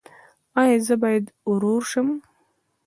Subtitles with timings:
[0.61, 2.07] ایا زه باید ورور شم؟